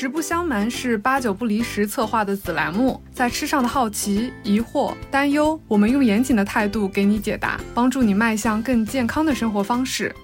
[0.00, 10.14] 实不相瞒，是八九不离十策划的子栏目，在吃上的好奇、疑惑、担忧，我们用严谨的态度给你解答，帮助你迈向更健康的生活方式。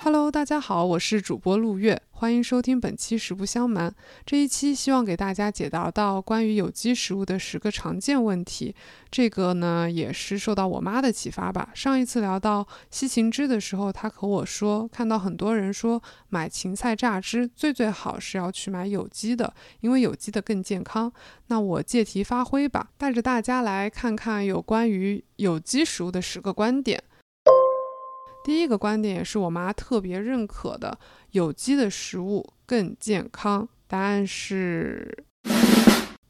[0.00, 3.88] Hello，大家好，我是主播陆月，欢迎收听本期《实不相瞒》。
[4.26, 8.74] 这一期希望给大家解答到关于有机食物的十个常见问题。
[9.08, 11.70] 这个呢，也是受到我妈的启发吧。
[11.74, 21.12] 上一次聊到西芹汁的时候，她和我说，看到很多人说买芹菜榨汁最最好是要去买有机的，因为有机的更健康。
[21.46, 27.00] 那我借题发挥吧，带着大家来看看有关于有机食物的十个观点。
[28.48, 30.98] 第一个观点也是我妈特别认可的，
[31.32, 33.68] 有机的食物更健康。
[33.86, 35.26] 答案是。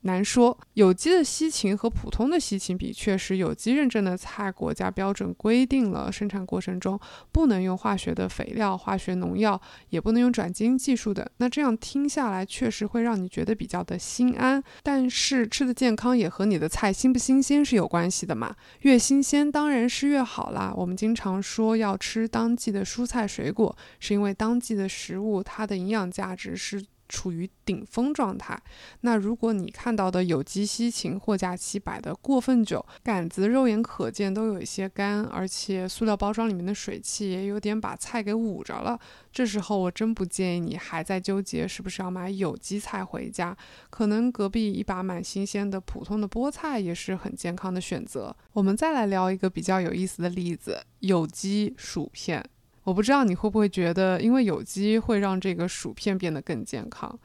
[0.08, 6.98] 难说，有机的西芹和普通的西芹比，确实有机认证的菜，国家标准规定了生产过程中
[7.30, 11.30] 不能用化学的肥料、化学农药，也不能用转基因技术的。
[11.36, 14.64] 那这样听下来，确实会让你觉得比较的心安。
[14.82, 20.72] 但是吃的健康也和你的菜新不新鲜是有关系的嘛，越新鲜当然是越好啦。
[20.74, 26.82] 我们经常说要吃当季的蔬菜水果，是因为当季的食物它的营养价值是。
[27.08, 28.60] 处于顶峰状态。
[29.00, 38.98] 那如果你看到的有机西芹货架期摆的过分久，杆子肉眼可见都有一些干，而且塑料包装里面的水汽也有点把菜给捂着了，
[39.32, 43.56] 这时候我真不建议你还在纠结是不是要买有机菜回家。
[43.90, 48.34] 可能隔壁一把蛮新鲜的普通的菠菜也是很健康的选择。
[48.52, 52.44] 我们再来聊一个比较有意思的例子：有机薯片。
[52.88, 57.18] 我不知道你会不会觉得，因为有机会让这个薯片变得更健康。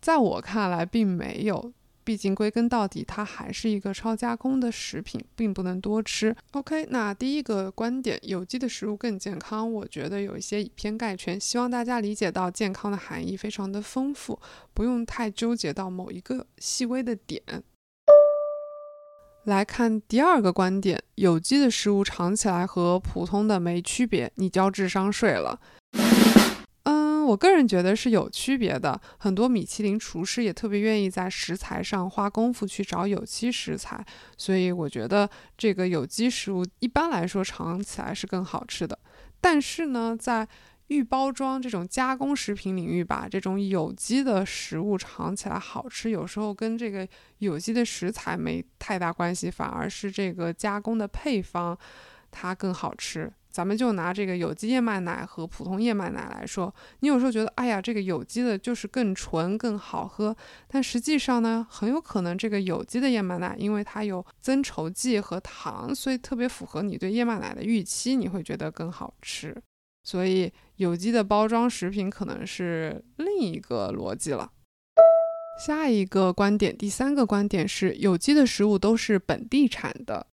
[0.00, 1.70] 在我看来，并没有，
[2.02, 6.34] 毕竟归根到底，它还是一个超加工的食品，并不能多吃。
[6.52, 11.38] OK，那第一个观点，有机的食物更健康，我觉得有一些以偏概全。
[11.38, 14.40] 希望大家理解到健康的含义非常的丰富，
[14.72, 17.42] 不用太纠结到某一个细微的点。
[19.44, 25.58] 来看第二个观点，有机的食物尝起来和普通的没区别，你交智商税了。
[26.84, 29.00] 嗯，我个人觉得是有区别的。
[29.18, 34.04] 很多米其林厨师也特别愿意在食材上花功夫去找有机食材，
[34.36, 35.28] 所以我觉得
[35.58, 38.96] 这个有机食物一般来说尝起来是更好吃的。
[39.40, 40.46] 但是呢，在
[40.92, 47.08] 预包装这种加工食品领域吧，这种有机的食物尝起来好吃，有时候跟这个
[47.38, 51.76] 有机的食材没太大关系，反而是这个加工的配方
[52.30, 53.32] 它更好吃。
[53.50, 60.34] 咱们就拿这个有机燕麦奶和普通燕麦奶来说，你有时候觉得，哎呀，这个有机的就是更纯、更好喝，
[60.66, 69.54] 但实际上呢，很有可能这个有机的燕麦奶，因为它有增稠剂和糖，所以特别符合你对燕麦奶的预期，你会觉得更好吃。
[70.02, 74.50] 所以，有机的包装食品可能是另一个逻辑了。
[75.64, 80.26] 下一个观点，第三个观点是有机的食物都是本地产的。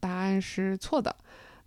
[0.00, 1.14] 答案是错的。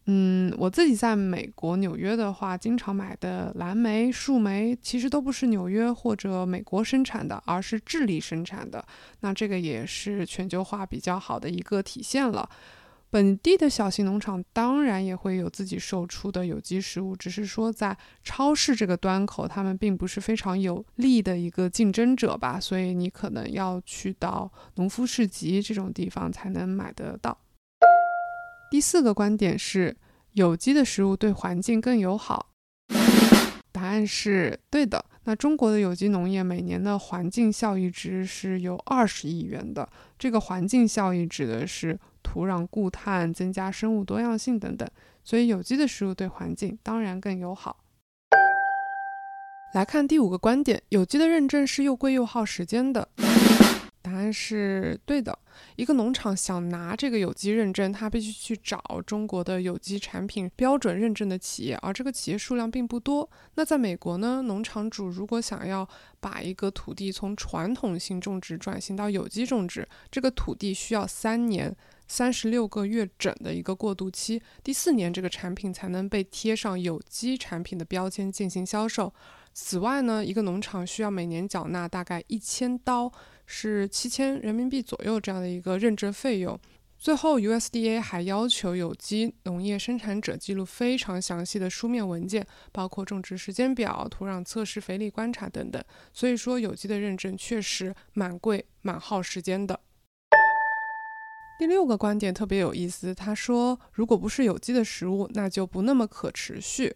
[0.06, 8.84] 嗯，我自己在美国纽约的话，经常买的蓝莓、树莓，其实都不是纽约或者美国生产的，而是智利生产的。
[9.20, 12.50] 那这个也是全球化比较好的一个体现了。
[13.12, 27.36] 本地的小型农场当然也会有自己售出的有机食物，只是说在超市这个端口，他们并不是非常有利的一个竞争者吧，所以你可能要去到农夫市集这种地方才能买得到。
[28.69, 29.98] 第四个观点是，
[30.34, 32.52] 有机的食物对环境更友好。
[33.72, 35.03] 答案是对的。
[35.24, 42.00] 那中国的有机农业每年的环境效益值是有二十亿元的，这个环境效益指的是。
[42.30, 44.88] 土壤固碳、增加生物多样性等等，
[45.24, 47.84] 所以有机的食物对环境当然更友好。
[49.74, 53.10] 来看第五个观点，有机的认证是又贵又耗时间的。
[54.04, 55.38] 答案是对的。
[55.76, 63.28] 一个农场想拿这个有机认证，他必须去找中国的有机产品标准认证的企业，而这个企业数量并不多。
[63.56, 65.88] 那在美国呢，农场主如果想要
[66.20, 71.75] 把一个土地从传统性种植转型到有机种植，这个土地需要三年。
[72.10, 79.14] 三十六个月整的一个过渡期，第四年这个产品才能被贴上有机产品的标签进行销售。
[79.54, 83.12] 此外呢，一个农场需要每年缴纳大概一千刀，
[83.46, 86.60] 是七千人民币左右这样的一个认证费用。
[86.98, 95.82] 最后，USDA 还要求有机农业生产者记录非常详细的书面文件，包括种植时间表、土壤测试、肥力观察等等。
[96.12, 99.80] 所以说，有机的认证确实蛮贵、蛮耗时间的。
[101.60, 106.96] 第六个观点特别有意思，他说：“如果不是有机的食物，那就不那么可持续。”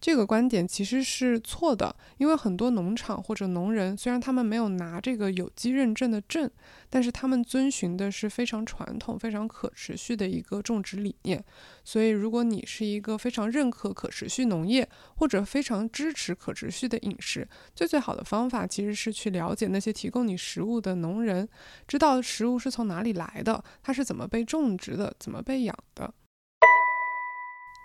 [0.00, 6.48] 这个观点其实是错的，因为很多农场或者农人虽然他们没有拿这个有机认证的证，
[6.88, 11.44] 但是他们遵循的是非常传统、非常可持续的一个种植理念。
[11.84, 21.48] 所以，如果你是一个非常认可可持续农业或者非常支持可持续的饮食，最最好的方法其实是去了解那些提供你食物的农人，
[21.88, 26.14] 知道食物是从哪里来的，它是怎么被种植的，怎么被养的。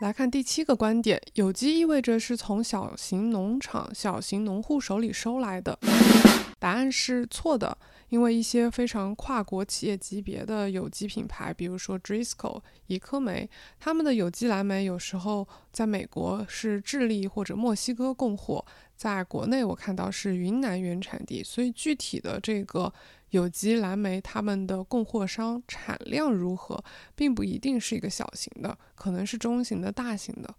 [0.03, 5.79] 来看第七个观点，有机意味着是从小型农场、小型农户手里收来的。
[6.63, 7.77] 答案是错的，
[8.07, 13.49] 因为一些非常跨国企业级别的有机品牌，比如说 Driscoll、怡科梅，
[13.81, 18.65] 他们的有机蓝莓有时候在美国是智利或者墨西哥供货，
[18.95, 22.93] 在国内我看到是云南原产地，所以具体的这个。
[23.33, 26.83] 有机蓝莓，他们的供货商产量如何，
[27.15, 30.53] 并不一定是一个小型的，可能是中型的、大型的。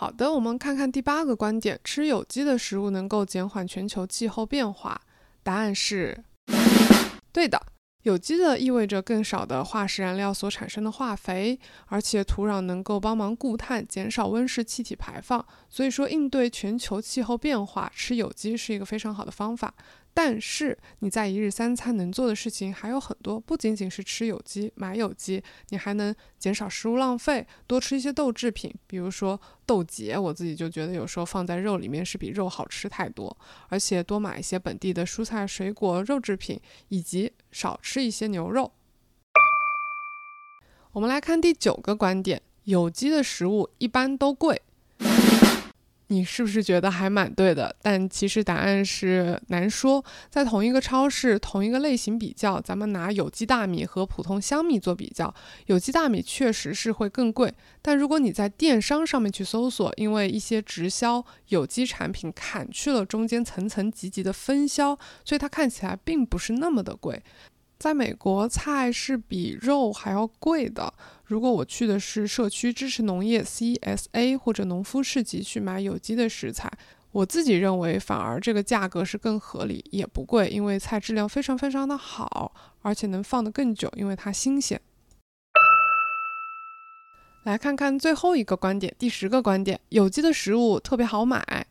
[0.00, 4.98] 好的，我们看看第八个观点：吃有机的食物能够减缓全球气候变化。
[5.42, 6.24] 答案是
[7.30, 7.60] 对的。
[8.04, 15.44] 有机的意味着更少的化石燃料所产生的化肥，而且土壤能够帮忙固碳，减少温室气体排放。
[15.68, 19.74] 所以说，应对全球气候变化，吃有机是一个非常好的方法。
[20.12, 30.18] 但是你在一日三餐能做的事情还有很多，不仅仅是吃有机、买有机，你还能减少食物浪费，多吃一些豆制品，比如说豆节。
[30.18, 33.34] 我自己就觉得有时候放在肉里面是比肉好吃太多，
[33.68, 38.72] 而且多买一些本地的蔬菜、水果、肉制品，以及少吃一些牛肉。
[40.92, 44.60] 我们来看第九个观点：有机的食物一般都贵。
[46.12, 47.74] 你是不是觉得还蛮对的？
[47.80, 50.04] 但其实答案是难说。
[50.28, 55.32] 在同一个超市、同一个类型比较，咱们拿有机大米和普通香米做比较，
[55.66, 57.54] 有机大米确实是会更贵。
[57.80, 67.22] 但如果你在电商上面去搜索，因为一些直销有机产品砍去了中间层层级级的分销，所以它看起来并不是那么的贵。
[67.78, 70.92] 在美国，菜是比肉还要贵的。
[71.30, 76.68] 如果我去的是社区支持农业 （CSA） 或者农夫市集去买有机的食材，
[77.12, 84.80] 我自己认为反而这个价格是更合理，也不贵，因为菜质量非常非常的好，而且能放得更久，因为它新鲜。
[87.44, 91.64] 来看看最后一个观点，第十个观点：有机的食物特别好买。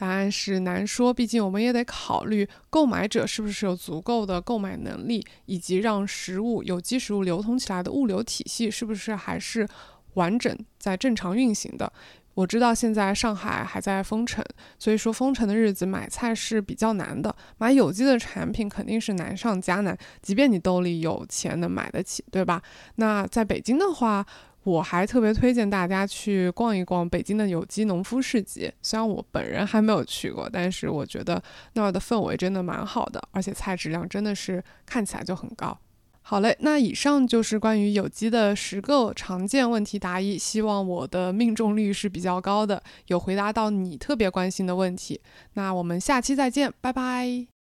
[0.00, 9.68] 答案是难说，毕竟我们也得考虑购买者是不是有足够的购买能力，以及让食物有机食物流通起来的物流体系是不是还是
[10.14, 11.92] 完整在正常运行的。
[12.34, 14.44] 我知道现在上海还在封城，
[14.78, 22.62] 所以说封城的日子买菜是比较难的，买有机的产品肯定是难上加难，即便你兜里有钱能买得起，对吧？
[22.96, 24.26] 那在北京的话。
[24.62, 28.70] 我还特别推荐大家去逛一逛北京的有机农夫市集。
[28.82, 31.42] 虽然我本人还没有去过，但是我觉得
[31.72, 35.76] 那儿的氛围真的蛮好的，而且菜质量真的是看起来就很高。
[36.22, 45.20] 好嘞，那以上就是关于有机的十个常见问题答疑，希望我的命中率是比较高的，有回答到你特别关心的问题。
[45.54, 47.59] 那我们下期再见，拜拜。